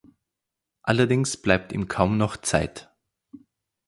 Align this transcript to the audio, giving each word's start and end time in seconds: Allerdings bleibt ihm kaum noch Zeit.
Allerdings 0.81 1.37
bleibt 1.37 1.71
ihm 1.71 1.87
kaum 1.87 2.17
noch 2.17 2.35
Zeit. 2.37 2.89